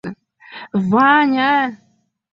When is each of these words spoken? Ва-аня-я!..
Ва-аня-я!.. 0.91 1.55